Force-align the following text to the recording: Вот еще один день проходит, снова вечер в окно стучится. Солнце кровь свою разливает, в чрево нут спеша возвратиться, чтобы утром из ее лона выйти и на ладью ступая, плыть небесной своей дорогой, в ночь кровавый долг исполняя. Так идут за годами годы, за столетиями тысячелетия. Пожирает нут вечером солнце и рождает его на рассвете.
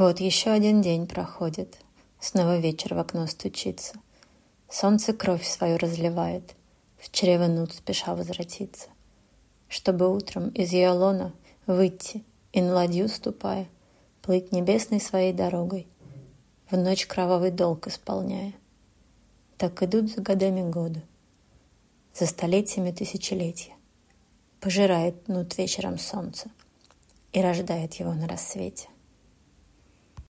Вот 0.00 0.20
еще 0.20 0.50
один 0.50 0.80
день 0.80 1.08
проходит, 1.08 1.76
снова 2.20 2.58
вечер 2.58 2.94
в 2.94 3.00
окно 3.00 3.26
стучится. 3.26 3.94
Солнце 4.70 5.12
кровь 5.12 5.44
свою 5.44 5.76
разливает, 5.76 6.54
в 6.98 7.10
чрево 7.10 7.48
нут 7.48 7.72
спеша 7.74 8.14
возвратиться, 8.14 8.90
чтобы 9.68 10.08
утром 10.08 10.50
из 10.50 10.72
ее 10.72 10.90
лона 10.90 11.32
выйти 11.66 12.22
и 12.52 12.60
на 12.60 12.74
ладью 12.74 13.08
ступая, 13.08 13.66
плыть 14.22 14.52
небесной 14.52 15.00
своей 15.00 15.32
дорогой, 15.32 15.88
в 16.70 16.76
ночь 16.76 17.04
кровавый 17.04 17.50
долг 17.50 17.88
исполняя. 17.88 18.52
Так 19.56 19.82
идут 19.82 20.12
за 20.12 20.20
годами 20.20 20.62
годы, 20.70 21.02
за 22.14 22.26
столетиями 22.26 22.92
тысячелетия. 22.92 23.74
Пожирает 24.60 25.26
нут 25.26 25.58
вечером 25.58 25.98
солнце 25.98 26.48
и 27.32 27.42
рождает 27.42 27.94
его 27.94 28.14
на 28.14 28.28
рассвете. 28.28 28.88